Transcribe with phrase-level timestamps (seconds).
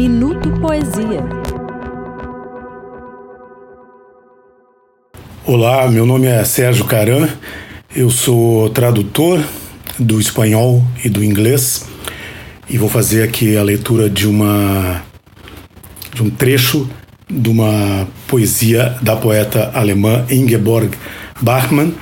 [0.00, 1.22] Minuto Poesia.
[5.44, 7.28] Olá, meu nome é Sérgio Caran,
[7.94, 9.44] eu sou tradutor
[9.98, 11.84] do espanhol e do inglês
[12.66, 15.02] e vou fazer aqui a leitura de uma
[16.14, 16.88] de um trecho
[17.28, 20.96] de uma poesia da poeta alemã Ingeborg
[21.42, 21.92] Bachmann,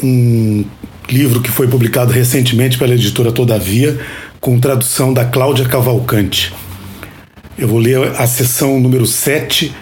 [0.00, 0.64] um
[1.08, 3.98] livro que foi publicado recentemente pela editora Todavia,
[4.46, 6.54] com tradução da Cláudia Cavalcante.
[7.58, 9.74] Eu vou ler a sessão número 7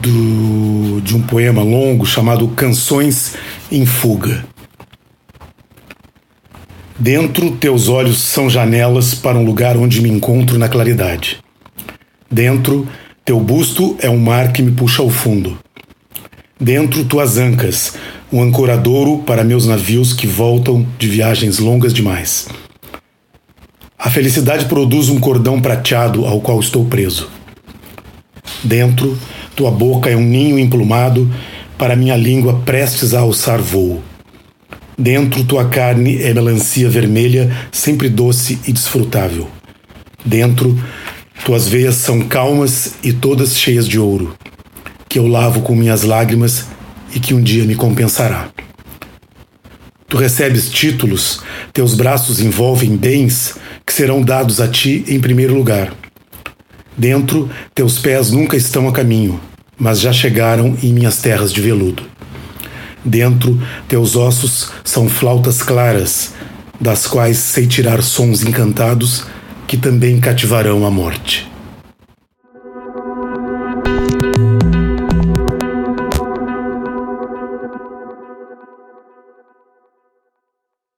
[0.00, 3.34] do, de um poema longo chamado Canções
[3.70, 4.46] em Fuga.
[6.98, 11.40] Dentro, teus olhos são janelas para um lugar onde me encontro na claridade.
[12.30, 12.88] Dentro,
[13.26, 15.58] teu busto é um mar que me puxa ao fundo.
[16.58, 17.92] Dentro, tuas ancas,
[18.32, 22.48] um ancoradouro para meus navios que voltam de viagens longas demais.
[24.04, 27.30] A felicidade produz um cordão prateado ao qual estou preso.
[28.64, 29.16] Dentro,
[29.54, 31.32] tua boca é um ninho emplumado
[31.78, 34.02] para minha língua prestes a alçar voo.
[34.98, 39.46] Dentro, tua carne é melancia vermelha, sempre doce e desfrutável.
[40.24, 40.76] Dentro,
[41.44, 44.34] tuas veias são calmas e todas cheias de ouro,
[45.08, 46.66] que eu lavo com minhas lágrimas
[47.14, 48.48] e que um dia me compensará.
[50.12, 51.40] Tu recebes títulos,
[51.72, 55.90] teus braços envolvem bens que serão dados a ti em primeiro lugar.
[56.94, 59.40] Dentro, teus pés nunca estão a caminho,
[59.78, 62.02] mas já chegaram em minhas terras de veludo.
[63.02, 66.34] Dentro, teus ossos são flautas claras,
[66.78, 69.24] das quais sei tirar sons encantados
[69.66, 71.50] que também cativarão a morte.